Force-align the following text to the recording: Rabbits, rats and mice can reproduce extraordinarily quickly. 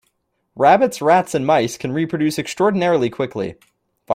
Rabbits, 0.55 0.99
rats 0.99 1.35
and 1.35 1.45
mice 1.45 1.77
can 1.77 1.91
reproduce 1.91 2.39
extraordinarily 2.39 3.11
quickly. 3.11 3.57